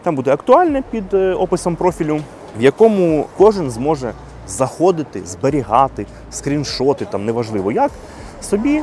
Там 0.03 0.15
буде 0.15 0.33
актуальне 0.33 0.83
під 0.91 1.15
е, 1.15 1.35
описом 1.35 1.77
профілю, 1.77 2.21
в 2.59 2.63
якому 2.63 3.27
кожен 3.37 3.71
зможе 3.71 4.13
заходити, 4.49 5.23
зберігати, 5.27 6.07
скріншоти, 6.31 7.05
там 7.05 7.25
неважливо 7.25 7.73
як, 7.73 7.91
собі 8.43 8.83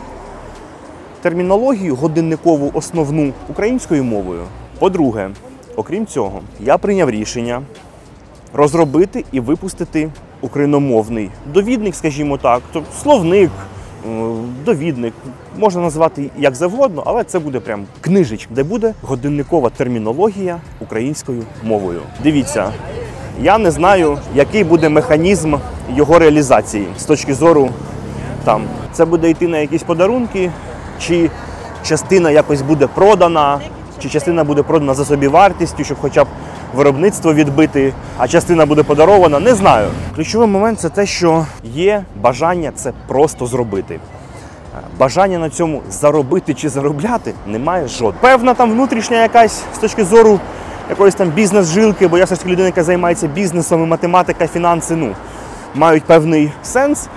термінологію 1.22 1.96
годинникову 1.96 2.72
основну 2.74 3.34
українською 3.50 4.04
мовою. 4.04 4.44
По-друге, 4.80 5.30
окрім 5.76 6.06
цього, 6.06 6.42
я 6.60 6.78
прийняв 6.78 7.10
рішення 7.10 7.62
розробити 8.54 9.26
і 9.32 9.40
випустити 9.40 10.10
україномовний 10.42 11.30
довідник, 11.54 11.96
скажімо 11.96 12.38
так, 12.38 12.62
тобто 12.74 12.92
словник, 13.02 13.52
е, 14.10 14.32
довідник, 14.66 15.14
можна 15.60 15.82
назвати 15.82 16.30
як 16.38 16.56
завгодно, 16.56 17.04
але 17.06 17.24
це 17.24 17.40
буде 17.40 17.60
прям 17.60 17.86
книжечка, 18.02 18.54
де 18.54 18.64
буде 18.64 18.94
годинникова 19.02 19.70
термінологія 19.70 20.60
українською 20.82 21.44
мовою. 21.64 22.02
Дивіться, 22.24 22.72
я 23.42 23.58
не 23.58 23.72
знаю, 23.72 24.18
який 24.36 24.64
буде 24.64 24.90
механізм 24.90 25.56
його 25.96 26.20
реалізації 26.20 26.88
з 26.98 27.04
точки 27.04 27.34
зору 27.34 27.70
там 28.44 28.64
це 28.92 29.06
буде 29.06 29.30
йти 29.30 29.48
на 29.48 29.58
якісь 29.58 29.84
подарунки, 29.84 30.52
чи 31.00 31.30
частина 31.84 32.32
якось 32.32 32.62
буде 32.62 32.88
продана, 32.88 33.60
чи 34.00 34.10
частина 34.10 34.44
буде 34.44 34.64
продана 34.64 34.94
за 34.94 35.06
собівартістю, 35.06 35.84
щоб 35.84 35.98
хоча 36.02 36.24
б 36.24 36.28
виробництво 36.76 37.34
відбити, 37.34 37.94
а 38.18 38.28
частина 38.28 38.66
буде 38.66 38.84
подарована. 38.84 39.40
Не 39.40 39.56
знаю. 39.56 39.88
Ключовий 40.16 40.48
момент 40.48 40.80
це 40.80 40.90
те, 40.90 41.06
що 41.06 41.46
є 41.64 42.04
бажання 42.22 42.72
це 42.76 42.92
просто 43.08 43.46
зробити. 43.46 44.00
Бажання 45.00 45.40
на 45.40 45.50
цьому 45.50 45.82
заробити 45.90 46.54
чи 46.54 46.70
заробляти 46.70 47.34
немає 47.48 47.88
жодного. 47.88 48.18
Певна 48.22 48.54
там 48.54 48.72
внутрішня 48.72 49.22
якась 49.22 49.64
з 49.76 49.78
точки 49.78 50.06
зору 50.06 50.40
якоїсь 50.90 51.16
там 51.16 51.30
бізнес-жилки, 51.30 52.08
бо 52.08 52.18
я 52.18 52.26
все 52.26 52.36
ж 52.36 52.42
таки 52.42 52.52
людина, 52.52 52.66
яка 52.66 52.84
займається 52.84 53.28
бізнесом, 53.28 53.84
і 53.84 53.88
математика, 53.88 54.48
фінанси, 54.48 54.96
ну, 54.96 55.16
мають 55.76 56.04
певний 56.04 56.52
сенс 56.64 57.08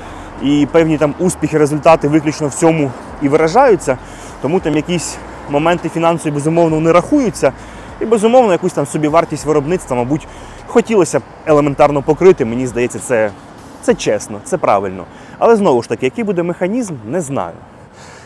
і 0.42 0.68
певні 0.72 0.98
там 0.98 1.14
успіхи, 1.18 1.58
результати 1.58 2.08
виключно 2.08 2.48
в 2.48 2.54
цьому 2.54 2.90
і 3.22 3.28
виражаються. 3.28 3.98
Тому 4.42 4.60
там 4.60 4.76
якісь 4.76 5.16
моменти 5.50 5.88
фінансові, 5.88 6.32
безумовно, 6.34 6.80
не 6.80 6.92
рахуються. 6.92 7.52
І 8.00 8.04
безумовно, 8.04 8.52
якусь 8.52 8.72
там 8.72 8.86
собівартість 8.86 9.44
виробництва, 9.44 9.96
мабуть, 9.96 10.28
хотілося 10.66 11.18
б 11.18 11.22
елементарно 11.46 12.02
покрити. 12.02 12.44
Мені 12.44 12.66
здається, 12.66 12.98
це, 12.98 13.30
це 13.82 13.94
чесно, 13.94 14.40
це 14.44 14.58
правильно. 14.58 15.04
Але 15.38 15.56
знову 15.56 15.82
ж 15.82 15.88
таки, 15.88 16.06
який 16.06 16.24
буде 16.24 16.42
механізм, 16.42 16.94
не 17.06 17.20
знаю. 17.20 17.54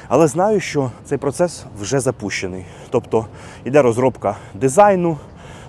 Але 0.09 0.27
знаю, 0.27 0.61
що 0.61 0.91
цей 1.05 1.19
процес 1.19 1.65
вже 1.81 2.01
запущений. 2.01 2.67
Тобто 2.91 3.27
йде 3.65 3.83
розробка 3.83 4.37
дизайну, 4.55 5.17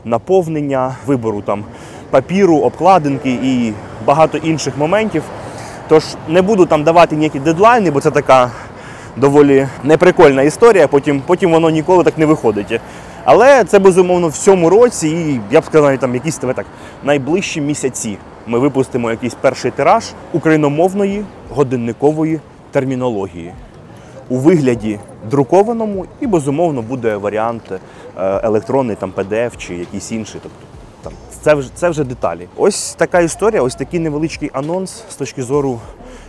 наповнення, 0.05 0.95
вибору 1.05 1.41
там 1.41 1.63
папіру, 2.09 2.57
обкладинки 2.57 3.31
і 3.31 3.73
багато 4.05 4.37
інших 4.37 4.77
моментів. 4.77 5.23
Тож 5.87 6.03
не 6.27 6.41
буду 6.41 6.65
там 6.65 6.83
давати 6.83 7.15
ніякі 7.15 7.39
дедлайни, 7.39 7.91
бо 7.91 8.01
це 8.01 8.11
така 8.11 8.51
доволі 9.17 9.67
неприкольна 9.83 10.41
історія, 10.41 10.87
потім, 10.87 11.21
потім 11.25 11.51
воно 11.51 11.69
ніколи 11.69 12.03
так 12.03 12.17
не 12.17 12.25
виходить. 12.25 12.79
Але 13.25 13.63
це 13.63 13.79
безумовно 13.79 14.27
в 14.27 14.37
цьому 14.37 14.69
році, 14.69 15.07
і 15.09 15.39
я 15.51 15.61
б 15.61 15.65
сказав, 15.65 15.97
там 15.97 16.13
якісь 16.13 16.37
так 16.37 16.65
найближчі 17.03 17.61
місяці. 17.61 18.17
Ми 18.47 18.59
випустимо 18.59 19.11
якийсь 19.11 19.33
перший 19.33 19.71
тираж 19.71 20.05
україномовної 20.33 21.25
годинникової 21.49 22.39
термінології 22.71 23.53
у 24.31 24.37
вигляді 24.37 24.99
друкованому, 25.29 26.05
і 26.21 26.27
безумовно 26.27 26.81
буде 26.81 27.15
варіант 27.17 27.71
е, 27.71 27.79
електронний, 28.43 28.95
там 28.95 29.13
PDF 29.17 29.51
чи 29.57 29.75
якийсь 29.75 30.11
інший. 30.11 30.41
Тобто 30.43 30.57
там 31.03 31.13
це 31.41 31.53
вже 31.53 31.69
це 31.75 31.89
вже 31.89 32.03
деталі. 32.03 32.47
Ось 32.57 32.93
така 32.93 33.19
історія, 33.19 33.61
ось 33.61 33.75
такий 33.75 33.99
невеличкий 33.99 34.49
анонс 34.53 35.03
з 35.09 35.15
точки 35.15 35.43
зору 35.43 35.79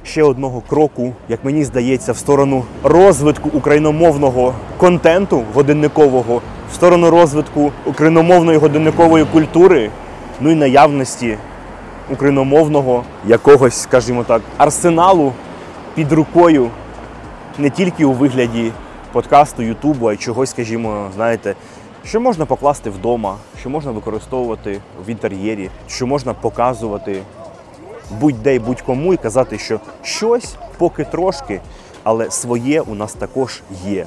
ще 0.04 0.22
одного 0.22 0.62
кроку, 0.68 1.12
як 1.28 1.44
мені 1.44 1.64
здається, 1.64 2.12
в 2.12 2.16
сторону 2.16 2.64
розвитку 2.82 3.50
україномовного 3.54 4.54
контенту 4.78 5.42
годинникового, 5.54 6.42
в 6.70 6.74
сторону 6.74 7.10
розвитку 7.10 7.72
україномовної 7.86 8.58
годинникової 8.58 9.24
культури, 9.24 9.90
ну 10.40 10.50
і 10.50 10.54
наявності 10.54 11.36
україномовного 12.10 13.04
якогось, 13.26 13.74
скажімо 13.74 14.24
так, 14.24 14.42
арсеналу 14.58 15.32
під 15.94 16.12
рукою 16.12 16.70
не 17.58 17.70
тільки 17.70 18.04
у 18.04 18.12
вигляді 18.12 18.72
подкасту, 19.12 19.62
Ютубу, 19.62 20.06
а 20.06 20.12
й 20.12 20.16
чогось, 20.16 20.50
скажімо, 20.50 21.10
знаєте, 21.14 21.54
що 22.04 22.20
можна 22.20 22.46
покласти 22.46 22.90
вдома, 22.90 23.36
що 23.60 23.70
можна 23.70 23.90
використовувати 23.90 24.80
в 25.06 25.10
інтер'єрі, 25.10 25.70
що 25.88 26.06
можна 26.06 26.34
показувати 26.34 27.22
будь-де 28.20 28.54
й 28.54 28.58
будь-кому 28.58 29.14
і 29.14 29.16
казати, 29.16 29.58
що 29.58 29.80
щось 30.02 30.54
поки 30.78 31.04
трошки, 31.04 31.60
але 32.02 32.30
своє 32.30 32.80
у 32.80 32.94
нас 32.94 33.12
також 33.12 33.60
є. 33.86 34.06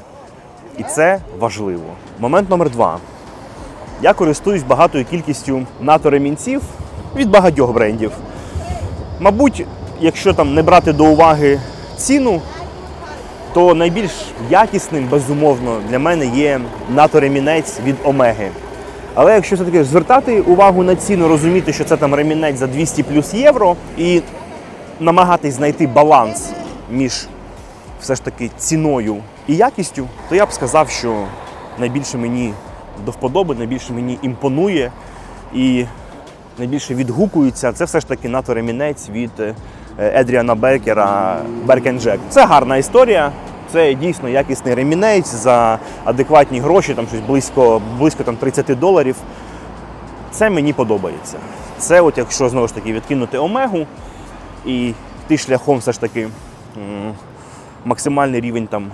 І 0.78 0.84
це 0.84 1.20
важливо. 1.40 1.84
Момент 2.20 2.50
номер 2.50 2.70
два. 2.70 2.98
Я 4.02 4.14
користуюсь 4.14 4.64
багатою 4.64 5.06
кількістю 5.06 5.66
НАТО-ремінців 5.82 6.62
від 7.16 7.30
багатьох 7.30 7.74
брендів. 7.74 8.12
Мабуть, 9.20 9.66
якщо 10.00 10.34
там 10.34 10.54
не 10.54 10.64
брати 10.64 10.94
до 10.94 11.06
уваги 11.06 11.60
ціну, 11.98 12.42
то 13.56 13.76
найбільш 13.76 14.12
якісним, 14.50 15.08
безумовно, 15.12 15.82
для 15.90 16.00
мене 16.00 16.26
є 16.26 16.62
НАТО-ремінець 16.96 17.84
від 17.84 17.96
Омеги. 18.04 18.50
Але 19.14 19.34
якщо 19.34 19.56
все-таки 19.56 19.84
звертати 19.84 20.42
увагу 20.42 20.84
на 20.84 20.96
ціну, 20.96 21.28
розуміти, 21.28 21.74
що 21.74 21.84
це 21.84 21.98
там 21.98 22.16
ремінець 22.16 22.58
за 22.58 22.68
200 22.68 23.04
плюс 23.04 23.34
євро, 23.34 23.76
і 23.98 24.22
намагатись 25.00 25.54
знайти 25.54 25.88
баланс 25.88 26.50
між 26.92 27.28
все 28.02 28.16
ж 28.16 28.24
таки 28.24 28.50
ціною 28.58 29.18
і 29.48 29.56
якістю, 29.56 30.08
то 30.30 30.36
я 30.36 30.46
б 30.46 30.52
сказав, 30.52 30.90
що 30.90 31.24
найбільше 31.80 32.18
мені 32.18 32.54
до 33.06 33.12
вподоби, 33.12 33.56
найбільше 33.56 33.94
мені 33.94 34.20
імпонує 34.22 34.92
і 35.54 35.86
найбільше 36.58 36.96
відгукується, 36.96 37.72
це 37.72 37.86
все 37.86 38.00
ж 38.00 38.08
таки 38.08 38.30
НАТО-ремінець 38.30 39.10
від 39.10 39.32
Едріана 40.00 40.56
Бекера 40.56 41.38
Беркенджек. 41.66 42.20
Це 42.30 42.46
гарна 42.46 42.78
історія. 42.78 43.32
Це 43.76 43.94
дійсно 43.94 44.30
якісний 44.30 44.74
ремінець 44.74 45.28
за 45.28 45.80
адекватні 46.04 46.60
гроші, 46.60 46.94
там 46.94 47.08
щось 47.08 47.20
близько 47.20 47.82
близько 47.98 48.24
там, 48.24 48.38
30 48.38 48.80
доларів. 48.80 49.16
Це 50.32 50.50
мені 50.50 50.74
подобається. 50.74 51.38
Це, 51.78 52.02
от 52.02 52.18
якщо 52.18 52.50
знову 52.50 52.68
ж 52.68 52.76
таки 52.76 52.94
відкинути 52.94 53.38
омегу 53.38 53.88
і 54.66 54.88
йти 55.26 55.38
шляхом 55.38 55.78
все 55.78 55.92
ж 55.92 56.02
таки 56.02 56.28
максимальний 57.86 58.42
рівень 58.42 58.68
там 58.68 58.92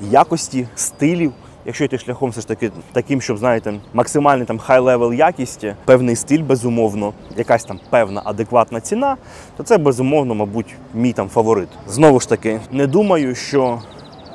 якості, 0.00 0.68
стилів. 0.74 1.32
Якщо 1.68 1.84
йти 1.84 1.98
шляхом 1.98 2.30
все 2.30 2.40
ж 2.40 2.48
таки 2.48 2.70
таким, 2.92 3.20
щоб 3.20 3.38
знаєте, 3.38 3.74
максимальний 3.94 4.46
там 4.46 4.58
high-level 4.58 5.12
якості, 5.12 5.74
певний 5.84 6.16
стиль, 6.16 6.42
безумовно, 6.42 7.12
якась 7.36 7.64
там 7.64 7.80
певна 7.90 8.22
адекватна 8.24 8.80
ціна, 8.80 9.16
то 9.56 9.62
це 9.62 9.78
безумовно, 9.78 10.34
мабуть, 10.34 10.74
мій 10.94 11.12
там 11.12 11.28
фаворит. 11.28 11.68
Знову 11.88 12.20
ж 12.20 12.28
таки, 12.28 12.60
не 12.72 12.86
думаю, 12.86 13.34
що 13.34 13.82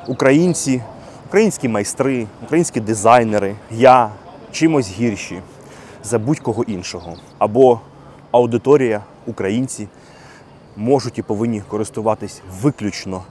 українці, 0.08 0.82
українські 1.28 1.68
майстри, 1.68 2.26
українські 2.44 2.80
дизайнери, 2.80 3.54
є 3.70 4.10
чимось 4.52 4.90
гірші 4.90 5.40
за 6.04 6.18
будь-кого 6.18 6.62
іншого. 6.62 7.16
Або 7.38 7.80
аудиторія, 8.30 9.00
українці 9.26 9.88
можуть 10.76 11.18
і 11.18 11.22
повинні 11.22 11.60
користуватись 11.60 12.42
виключно 12.62 13.22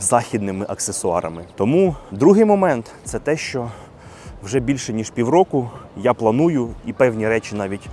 західними 0.00 0.66
аксесуарами. 0.68 1.44
Тому 1.54 1.96
другий 2.10 2.44
момент 2.44 2.90
це 3.04 3.18
те, 3.18 3.36
що 3.36 3.70
вже 4.42 4.60
більше 4.60 4.92
ніж 4.92 5.10
півроку 5.10 5.70
я 5.96 6.14
планую, 6.14 6.68
і 6.86 6.92
певні 6.92 7.28
речі 7.28 7.54
навіть 7.54 7.88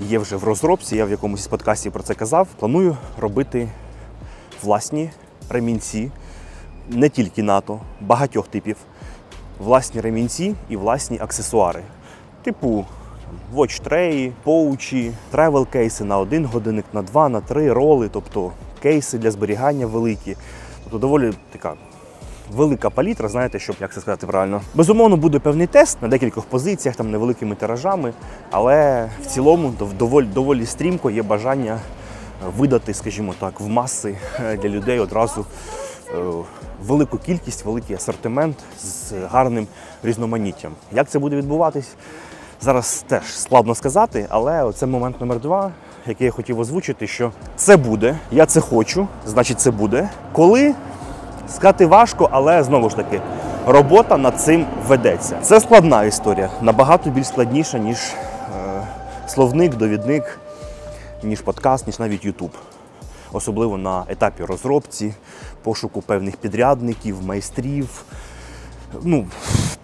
є 0.00 0.18
вже 0.18 0.36
в 0.36 0.44
розробці. 0.44 0.96
Я 0.96 1.04
в 1.04 1.10
якомусь 1.10 1.46
подкастів 1.46 1.92
про 1.92 2.02
це 2.02 2.14
казав. 2.14 2.48
Планую 2.58 2.96
робити 3.18 3.68
власні 4.62 5.10
ремінці, 5.50 6.10
не 6.88 7.08
тільки 7.08 7.42
НАТО, 7.42 7.80
багатьох 8.00 8.48
типів, 8.48 8.76
власні 9.58 10.00
ремінці 10.00 10.54
і 10.68 10.76
власні 10.76 11.18
аксесуари. 11.18 11.80
Типу 12.42 12.86
watch- 13.54 14.01
tray 14.01 14.32
ї, 14.42 14.68
pouch 14.68 15.12
і, 15.30 15.39
travel 15.39 15.66
кейси 15.66 16.04
на 16.04 16.18
один 16.18 16.46
годинник, 16.46 16.84
на 16.92 17.02
два, 17.02 17.28
на 17.28 17.40
три 17.40 17.72
роли, 17.72 18.08
тобто 18.12 18.52
кейси 18.82 19.18
для 19.18 19.30
зберігання 19.30 19.86
великі. 19.86 20.36
Тобто 20.94 21.06
доволі 21.06 21.32
така 21.52 21.74
велика 22.52 22.90
палітра, 22.90 23.28
знаєте, 23.28 23.58
щоб 23.58 23.76
як 23.80 23.92
це 23.94 24.00
сказати 24.00 24.26
правильно. 24.26 24.60
Безумовно, 24.74 25.16
буде 25.16 25.38
певний 25.38 25.66
тест 25.66 26.02
на 26.02 26.08
декількох 26.08 26.44
позиціях, 26.44 26.96
там 26.96 27.10
невеликими 27.10 27.54
тиражами, 27.54 28.12
але 28.50 29.08
в 29.22 29.26
цілому 29.26 29.74
доволі, 29.98 30.26
доволі 30.26 30.66
стрімко 30.66 31.10
є 31.10 31.22
бажання 31.22 31.78
видати, 32.56 32.94
скажімо 32.94 33.34
так, 33.38 33.60
в 33.60 33.68
маси 33.68 34.16
для 34.62 34.68
людей 34.68 34.98
одразу 34.98 35.46
е, 36.14 36.24
велику 36.86 37.18
кількість, 37.18 37.64
великий 37.64 37.96
асортимент 37.96 38.56
з 38.78 39.12
гарним 39.30 39.66
різноманіттям. 40.02 40.72
Як 40.92 41.08
це 41.08 41.18
буде 41.18 41.36
відбуватись? 41.36 41.94
Зараз 42.60 43.04
теж 43.08 43.38
складно 43.38 43.74
сказати, 43.74 44.26
але 44.28 44.72
це 44.72 44.86
момент 44.86 45.20
номер 45.20 45.40
два, 45.40 45.72
який 46.06 46.24
я 46.24 46.30
хотів 46.30 46.60
озвучити, 46.60 47.06
що 47.06 47.32
це 47.56 47.76
буде, 47.76 48.18
я 48.30 48.46
це 48.46 48.60
хочу, 48.60 49.08
значить 49.26 49.60
це 49.60 49.70
буде. 49.70 50.08
Коли 50.32 50.74
сказати 51.48 51.86
важко, 51.86 52.28
але 52.32 52.62
знову 52.62 52.90
ж 52.90 52.96
таки, 52.96 53.20
робота 53.66 54.16
над 54.16 54.40
цим 54.40 54.66
ведеться. 54.86 55.38
Це 55.42 55.60
складна 55.60 56.04
історія, 56.04 56.50
набагато 56.62 57.10
більш 57.10 57.26
складніша, 57.26 57.78
ніж 57.78 57.98
е, 57.98 58.14
словник, 59.26 59.74
довідник, 59.74 60.38
ніж 61.22 61.40
подкаст, 61.40 61.86
ніж 61.86 61.98
навіть 61.98 62.24
Ютуб. 62.24 62.50
Особливо 63.32 63.78
на 63.78 64.04
етапі 64.08 64.44
розробці, 64.44 65.14
пошуку 65.62 66.02
певних 66.02 66.36
підрядників, 66.36 67.22
майстрів, 67.22 68.04
ну, 69.02 69.26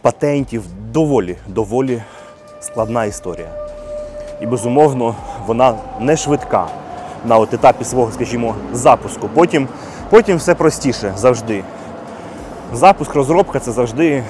патентів. 0.00 0.62
Доволі, 0.93 1.37
доволі 1.49 2.03
складна 2.61 3.05
історія. 3.05 3.70
І 4.41 4.47
безумовно, 4.47 5.15
вона 5.47 5.75
не 6.01 6.17
швидка 6.17 6.67
на 7.25 7.37
от 7.37 7.55
етапі 7.55 7.85
свого, 7.85 8.13
скажімо, 8.13 8.55
запуску. 8.73 9.29
Потім, 9.35 9.69
потім 10.11 10.37
все 10.37 10.55
простіше 10.55 11.13
завжди. 11.17 11.65
Запуск, 12.73 13.15
розробка 13.15 13.59
це 13.59 13.73
завжди 13.73 14.25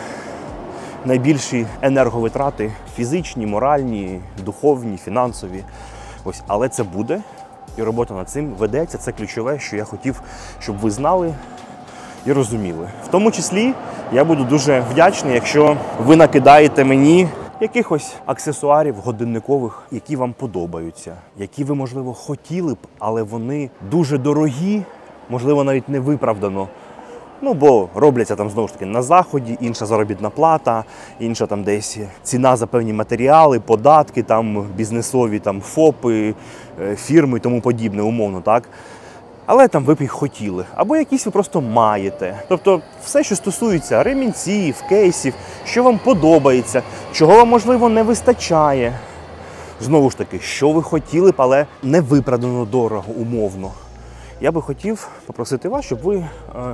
найбільші 1.05 1.67
енерговитрати 1.83 2.73
фізичні, 2.97 3.47
моральні, 3.47 4.21
духовні, 4.45 4.97
фінансові. 4.97 5.65
Ось, 6.25 6.43
але 6.47 6.69
це 6.69 6.83
буде, 6.83 7.21
і 7.77 7.83
робота 7.83 8.15
над 8.15 8.29
цим 8.29 8.55
ведеться. 8.59 8.99
Це 8.99 9.13
ключове, 9.13 9.59
що 9.59 9.77
я 9.77 9.85
хотів, 9.85 10.23
щоб 10.61 10.79
ви 10.79 10.91
знали 10.91 11.35
і 12.27 12.33
розуміли. 12.33 12.89
В 13.05 13.09
тому 13.09 13.31
числі 13.31 13.73
я 14.13 14.25
буду 14.25 14.45
дуже 14.45 14.83
вдячний, 14.93 15.35
якщо 15.35 15.77
ви 16.07 16.17
накидаєте 16.17 16.85
мені 16.85 17.29
якихось 17.61 18.15
аксесуарів 18.27 18.95
годинникових, 18.95 19.83
які 19.91 20.17
вам 20.17 20.33
подобаються, 20.33 21.17
які 21.39 21.65
ви, 21.65 21.75
можливо, 21.75 22.15
хотіли 22.15 22.75
б, 22.75 22.79
але 22.99 23.23
вони 23.23 23.71
дуже 23.91 24.19
дорогі, 24.19 24.83
можливо, 25.31 25.65
навіть 25.65 25.89
не 25.89 26.01
виправдано. 26.01 26.69
Ну, 27.43 27.55
бо 27.55 27.89
робляться 27.95 28.37
там 28.37 28.51
знову 28.51 28.69
ж 28.69 28.75
таки 28.75 28.87
на 28.87 29.03
заході, 29.03 29.59
інша 29.61 29.87
заробітна 29.87 30.31
плата, 30.31 30.85
інша 31.21 31.47
там 31.47 31.63
десь 31.63 31.99
ціна 32.23 32.57
за 32.57 32.67
певні 32.67 32.93
матеріали, 32.93 33.61
податки, 33.61 34.23
там 34.23 34.67
бізнесові 34.77 35.39
там 35.39 35.61
ФОПи, 35.61 36.35
е, 36.81 36.97
фірми 36.97 37.39
і 37.39 37.41
тому 37.41 37.61
подібне, 37.61 38.03
умовно, 38.03 38.41
так. 38.41 38.69
Але 39.47 39.69
там 39.69 39.85
ви 39.85 39.95
б 39.95 40.01
їх 40.01 40.13
хотіли, 40.13 40.65
або 40.75 40.97
якісь 40.97 41.27
ви 41.27 41.33
просто 41.33 41.61
маєте. 41.61 42.43
Тобто, 42.49 42.81
все, 43.05 43.25
що 43.25 43.37
стосується 43.37 44.03
ремінців, 44.03 44.83
кейсів, 44.89 45.35
що 45.65 45.83
вам 45.83 45.99
подобається, 45.99 46.83
чого 47.13 47.37
вам 47.37 47.49
можливо 47.49 47.89
не 47.89 48.03
вистачає. 48.03 48.99
Знову 49.81 50.11
ж 50.11 50.19
таки, 50.19 50.41
що 50.41 50.71
ви 50.71 50.83
хотіли 50.83 51.31
б, 51.31 51.35
але 51.37 51.67
не 51.83 52.01
виправдано 52.01 52.65
дорого, 52.65 53.13
умовно. 53.17 53.71
Я 54.41 54.53
би 54.53 54.63
хотів 54.63 55.09
попросити 55.27 55.69
вас, 55.69 55.85
щоб 55.85 55.99
ви 56.03 56.17
е, 56.17 56.27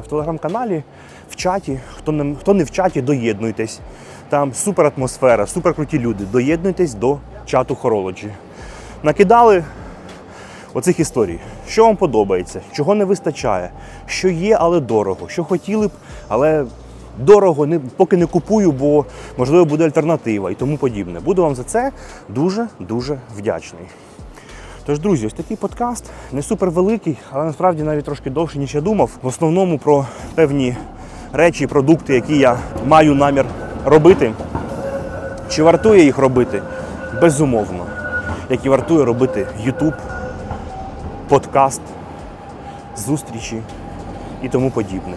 в 0.04 0.06
телеграм-каналі, 0.08 0.82
в 1.30 1.36
чаті, 1.36 1.80
хто 1.98 2.12
не, 2.12 2.34
хто 2.34 2.54
не 2.54 2.64
в 2.64 2.70
чаті, 2.70 3.02
доєднуйтесь. 3.02 3.80
Там 4.28 4.54
супер 4.54 4.92
атмосфера, 4.96 5.46
супер 5.46 5.74
круті 5.74 5.98
люди. 5.98 6.24
Доєднуйтесь 6.32 6.94
до 6.94 7.18
чату 7.44 7.76
Horology. 7.82 8.28
Накидали 9.02 9.64
оцих 10.76 11.00
історій. 11.00 11.38
Що 11.68 11.84
вам 11.84 11.96
подобається, 11.96 12.60
чого 12.72 12.94
не 12.94 13.04
вистачає, 13.04 13.70
що 14.06 14.28
є, 14.28 14.56
але 14.60 14.80
дорого, 14.80 15.28
що 15.28 15.44
хотіли 15.44 15.86
б, 15.86 15.90
але 16.28 16.64
дорого, 17.18 17.66
не, 17.66 17.78
поки 17.78 18.16
не 18.16 18.26
купую, 18.26 18.72
бо 18.72 19.04
можливо 19.36 19.64
буде 19.64 19.84
альтернатива 19.84 20.50
і 20.50 20.54
тому 20.54 20.76
подібне. 20.76 21.20
Буду 21.20 21.42
вам 21.42 21.54
за 21.54 21.62
це 21.62 21.92
дуже-дуже 22.28 23.18
вдячний. 23.36 23.82
Тож, 24.86 24.98
друзі, 24.98 25.26
ось 25.26 25.32
такий 25.32 25.56
подкаст 25.56 26.04
не 26.32 26.42
супер 26.42 26.70
великий, 26.70 27.16
але 27.30 27.44
насправді 27.44 27.82
навіть 27.82 28.04
трошки 28.04 28.30
довше, 28.30 28.58
ніж 28.58 28.74
я 28.74 28.80
думав. 28.80 29.10
В 29.22 29.26
основному 29.26 29.78
про 29.78 30.06
певні 30.34 30.76
речі, 31.32 31.66
продукти, 31.66 32.14
які 32.14 32.38
я 32.38 32.58
маю 32.86 33.14
намір 33.14 33.44
робити. 33.84 34.32
Чи 35.48 35.62
вартує 35.62 36.04
їх 36.04 36.18
робити? 36.18 36.62
Безумовно. 37.20 37.86
Як 38.50 38.66
і 38.66 38.68
вартує 38.68 39.04
робити 39.04 39.46
YouTube, 39.66 39.94
подкаст, 41.28 41.80
зустрічі 42.96 43.62
і 44.42 44.48
тому 44.48 44.70
подібне. 44.70 45.14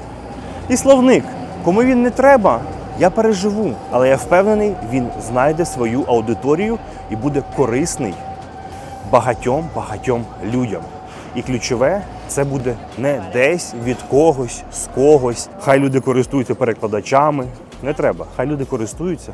І 0.70 0.78
словник. 0.78 1.24
Кому 1.64 1.84
він 1.84 2.02
не 2.04 2.10
треба, 2.10 2.62
я 3.00 3.10
переживу. 3.10 3.74
Але 3.92 4.10
я 4.10 4.16
впевнений, 4.16 4.76
він 4.92 5.08
знайде 5.28 5.66
свою 5.66 6.02
аудиторію 6.02 6.78
і 7.10 7.16
буде 7.16 7.44
корисний 7.56 8.14
багатьом 9.12 9.70
багатьом 9.76 10.26
людям. 10.54 10.82
І 11.36 11.42
ключове 11.42 12.02
це 12.28 12.44
буде 12.44 12.76
не 12.98 13.22
десь 13.34 13.74
від 13.84 13.98
когось, 14.10 14.64
з 14.74 14.88
когось. 14.96 15.50
Хай 15.62 15.80
люди 15.80 16.00
користуються 16.00 16.56
перекладачами. 16.56 17.46
Не 17.84 17.94
треба. 17.94 18.26
Хай 18.36 18.46
люди 18.46 18.66
користуються 18.66 19.34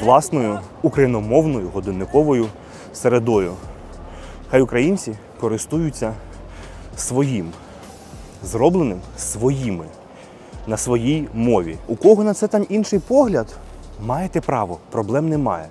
власною 0.00 0.58
україномовною 0.82 1.68
годинниковою 1.74 2.46
середою. 2.92 3.52
Хай 4.50 4.62
українці 4.62 5.14
користуються 5.40 6.14
своїм, 6.96 7.52
зробленим 8.42 9.00
своїми, 9.16 9.84
на 10.66 10.76
своїй 10.76 11.28
мові. 11.34 11.76
У 11.88 11.96
кого 11.96 12.24
на 12.24 12.34
це 12.34 12.48
там 12.48 12.66
інший 12.68 12.98
погляд, 12.98 13.56
маєте 14.06 14.40
право, 14.40 14.78
проблем 14.90 15.28
немає. 15.28 15.68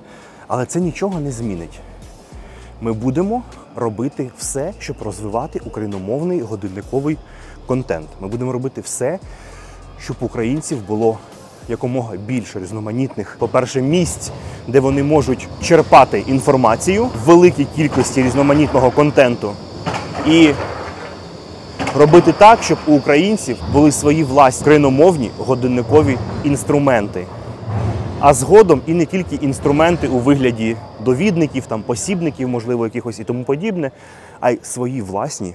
Але 0.47 0.65
це 0.65 0.79
нічого 0.79 1.19
не 1.19 1.31
змінить. 1.31 1.79
Ми 2.81 2.93
будемо 2.93 3.43
робити 3.75 4.29
все, 4.37 4.73
щоб 4.79 5.01
розвивати 5.01 5.59
україномовний 5.65 6.41
годинниковий 6.41 7.17
контент. 7.67 8.07
Ми 8.19 8.27
будемо 8.27 8.51
робити 8.51 8.81
все, 8.81 9.19
щоб 9.99 10.15
українців 10.19 10.87
було 10.87 11.17
якомога 11.69 12.17
більше 12.17 12.59
різноманітних, 12.59 13.35
по-перше, 13.39 13.81
місць, 13.81 14.31
де 14.67 14.79
вони 14.79 15.03
можуть 15.03 15.47
черпати 15.63 16.23
інформацію 16.27 17.05
в 17.05 17.27
великій 17.27 17.67
кількості 17.75 18.23
різноманітного 18.23 18.91
контенту. 18.91 19.51
І 20.27 20.49
робити 21.97 22.33
так, 22.37 22.63
щоб 22.63 22.77
у 22.87 22.93
українців 22.93 23.57
були 23.73 23.91
свої 23.91 24.23
власні 24.23 24.61
україномовні 24.61 25.31
годинникові 25.37 26.17
інструменти. 26.43 27.25
А 28.19 28.33
згодом 28.33 28.81
і 28.87 28.93
не 28.93 29.05
тільки 29.05 29.35
інструменти 29.35 30.07
у 30.07 30.17
вигляді 30.17 30.75
довідників, 31.05 31.65
там 31.65 31.81
посібників, 31.81 32.49
можливо, 32.49 32.85
якихось 32.85 33.19
і 33.19 33.23
тому 33.23 33.43
подібне, 33.43 33.91
а 34.39 34.51
й 34.51 34.59
свої 34.63 35.01
власні 35.01 35.53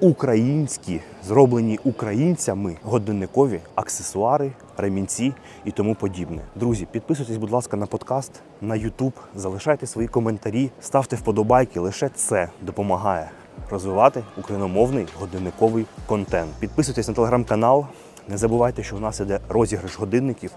українські, 0.00 1.00
зроблені 1.24 1.78
українцями 1.84 2.76
годинникові 2.82 3.60
аксесуари, 3.74 4.52
ремінці 4.76 5.32
і 5.64 5.70
тому 5.70 5.94
подібне. 5.94 6.38
Друзі, 6.56 6.86
підписуйтесь, 6.90 7.36
будь 7.36 7.50
ласка, 7.50 7.76
на 7.76 7.86
подкаст, 7.86 8.32
на 8.60 8.74
YouTube, 8.74 9.12
залишайте 9.34 9.86
свої 9.86 10.08
коментарі, 10.08 10.70
ставте 10.80 11.16
вподобайки. 11.16 11.80
Лише 11.80 12.08
це 12.08 12.48
допомагає 12.62 13.30
розвивати 13.70 14.22
україномовний 14.38 15.06
годинниковий 15.20 15.86
контент. 16.06 16.50
Підписуйтесь 16.60 17.08
на 17.08 17.14
телеграм-канал. 17.14 17.86
Не 18.28 18.36
забувайте, 18.36 18.82
що 18.82 18.96
у 18.96 19.00
нас 19.00 19.20
іде 19.20 19.40
розіграш 19.48 19.98
годинників 19.98 20.50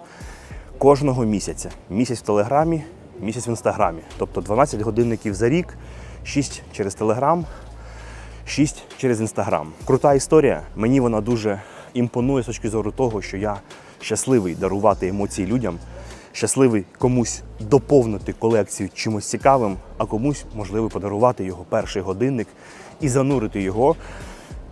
кожного 0.78 1.26
місяця. 1.26 1.70
Місяць 1.90 2.20
в 2.20 2.22
Телеграмі, 2.22 2.84
місяць 3.20 3.48
в 3.48 3.50
інстаграмі. 3.50 4.02
Тобто 4.18 4.42
12 4.42 4.82
годинників 4.82 5.34
за 5.34 5.50
рік, 5.50 5.78
6 6.24 6.64
через 6.72 6.96
Телеграм, 6.96 7.46
6 8.52 8.84
через 8.98 9.22
інстаграм. 9.22 9.72
Крута 9.86 10.14
історія. 10.14 10.62
Мені 10.76 11.00
вона 11.00 11.22
дуже 11.22 11.62
імпонує 11.94 12.44
з 12.44 12.46
точки 12.46 12.70
зору 12.70 12.92
того, 12.92 13.22
що 13.22 13.38
я 13.38 13.58
щасливий 14.02 14.56
дарувати 14.56 15.08
емоції 15.08 15.48
людям, 15.48 15.80
щасливий 16.32 16.86
комусь 16.98 17.42
доповнити 17.60 18.34
колекцію 18.34 18.90
чимось 18.94 19.26
цікавим, 19.26 19.78
а 19.98 20.06
комусь 20.06 20.46
можливо 20.56 20.90
подарувати 20.90 21.44
його 21.44 21.66
перший 21.70 22.02
годинник 22.02 22.48
і 23.02 23.10
занурити 23.10 23.62
його 23.62 23.96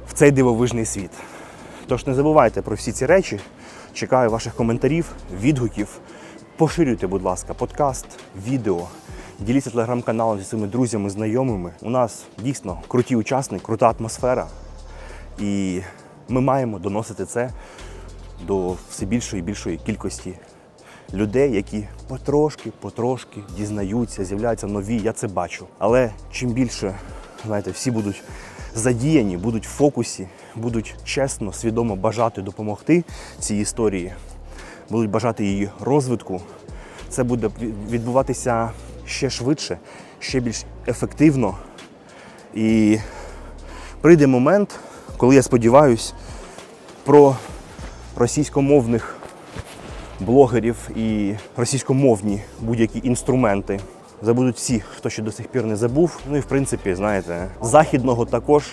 в 0.09 0.13
цей 0.13 0.31
дивовижний 0.31 0.85
світ. 0.85 1.11
Тож 1.87 2.07
не 2.07 2.13
забувайте 2.13 2.61
про 2.61 2.75
всі 2.75 2.91
ці 2.91 3.05
речі. 3.05 3.39
Чекаю 3.93 4.29
ваших 4.29 4.53
коментарів, 4.55 5.11
відгуків. 5.41 5.99
Поширюйте, 6.57 7.07
будь 7.07 7.23
ласка, 7.23 7.53
подкаст, 7.53 8.07
відео. 8.47 8.87
Діліться 9.41 9.69
телеграм-каналом 9.69 10.39
зі 10.39 10.45
своїми 10.45 10.67
друзями, 10.67 11.09
знайомими. 11.09 11.73
У 11.81 11.89
нас 11.89 12.25
дійсно 12.43 12.81
круті 12.87 13.15
учасники, 13.15 13.65
крута 13.65 13.93
атмосфера. 13.99 14.47
І 15.39 15.81
ми 16.29 16.41
маємо 16.41 16.79
доносити 16.79 17.25
це 17.25 17.51
до 18.47 18.75
все 18.89 19.05
більшої 19.05 19.41
і 19.41 19.45
більшої 19.45 19.77
кількості 19.77 20.33
людей, 21.13 21.55
які 21.55 21.87
потрошки, 22.07 22.71
потрошки 22.79 23.41
дізнаються, 23.57 24.25
з'являються 24.25 24.67
нові. 24.67 24.97
Я 24.97 25.13
це 25.13 25.27
бачу. 25.27 25.65
Але 25.77 26.11
чим 26.31 26.49
більше, 26.49 26.95
знаєте, 27.45 27.71
всі 27.71 27.91
будуть 27.91 28.23
задіяні, 28.75 29.37
будуть 29.37 29.67
в 29.67 29.69
фокусі, 29.69 30.27
будуть 30.55 30.95
чесно, 31.03 31.53
свідомо 31.53 31.95
бажати 31.95 32.41
допомогти 32.41 33.03
цій 33.39 33.55
історії, 33.55 34.13
будуть 34.89 35.09
бажати 35.09 35.45
її 35.45 35.69
розвитку, 35.79 36.41
це 37.09 37.23
буде 37.23 37.49
відбуватися 37.89 38.71
ще 39.09 39.29
швидше, 39.29 39.77
ще 40.19 40.39
більш 40.39 40.63
ефективно. 40.87 41.57
І 42.53 42.97
прийде 44.01 44.27
момент, 44.27 44.79
коли 45.17 45.35
я 45.35 45.41
сподіваюся, 45.41 46.13
про 47.03 47.35
російськомовних 48.15 49.17
блогерів 50.19 50.89
і 50.95 51.35
російськомовні 51.57 52.41
будь-які 52.59 53.01
інструменти 53.03 53.79
забудуть 54.21 54.55
всі, 54.55 54.79
хто 54.79 55.09
ще 55.09 55.21
до 55.21 55.31
сих 55.31 55.47
пір 55.47 55.65
не 55.65 55.75
забув. 55.75 56.19
Ну 56.29 56.37
і 56.37 56.39
в 56.39 56.45
принципі, 56.45 56.95
знаєте, 56.95 57.47
західного 57.61 58.25
також 58.25 58.63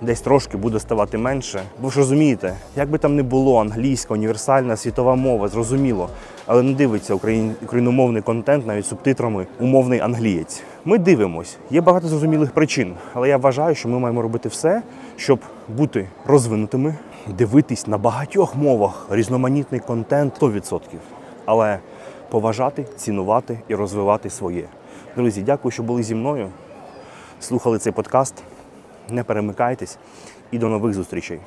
десь 0.00 0.20
трошки 0.20 0.56
буде 0.56 0.80
ставати 0.80 1.18
менше. 1.18 1.62
Бо 1.82 1.90
ж 1.90 1.98
розумієте, 1.98 2.56
як 2.76 2.90
би 2.90 2.98
там 2.98 3.16
не 3.16 3.22
було, 3.22 3.60
англійська, 3.60 4.14
універсальна, 4.14 4.76
світова 4.76 5.14
мова, 5.14 5.48
зрозуміло, 5.48 6.08
але 6.46 6.62
не 6.62 6.72
дивиться 6.72 7.14
україн... 7.14 7.54
україномовний 7.62 8.22
контент 8.22 8.66
навіть 8.66 8.86
субтитрами 8.86 9.46
умовний 9.60 10.00
англієць. 10.00 10.62
Ми 10.84 10.98
дивимось, 10.98 11.56
є 11.70 11.80
багато 11.80 12.08
зрозумілих 12.08 12.50
причин, 12.50 12.94
але 13.14 13.28
я 13.28 13.36
вважаю, 13.36 13.74
що 13.74 13.88
ми 13.88 13.98
маємо 13.98 14.22
робити 14.22 14.48
все, 14.48 14.82
щоб 15.16 15.40
бути 15.68 16.08
розвинутими, 16.26 16.94
дивитись 17.38 17.86
на 17.86 17.98
багатьох 17.98 18.56
мовах 18.56 19.06
різноманітний 19.10 19.80
контент 19.80 20.40
100%. 20.40 20.80
Але 21.44 21.78
поважати, 22.30 22.86
цінувати 22.96 23.58
і 23.68 23.74
розвивати 23.74 24.30
своє. 24.30 24.64
Друзі, 25.16 25.42
дякую, 25.42 25.72
що 25.72 25.82
були 25.82 26.02
зі 26.02 26.14
мною. 26.14 26.48
Слухали 27.40 27.78
цей 27.78 27.92
подкаст. 27.92 28.34
Не 29.10 29.24
перемикайтесь 29.24 29.98
і 30.50 30.58
до 30.58 30.68
нових 30.68 30.94
зустрічей. 30.94 31.40